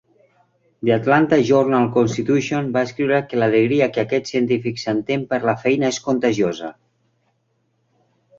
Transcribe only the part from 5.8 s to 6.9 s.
és contagiosa".